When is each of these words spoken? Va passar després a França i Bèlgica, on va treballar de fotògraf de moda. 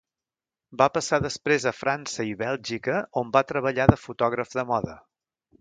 Va 0.81 0.87
passar 0.95 1.19
després 1.25 1.67
a 1.71 1.75
França 1.81 2.27
i 2.31 2.33
Bèlgica, 2.41 2.97
on 3.23 3.37
va 3.39 3.47
treballar 3.55 3.89
de 3.93 4.03
fotògraf 4.07 4.57
de 4.63 4.69
moda. 4.73 5.01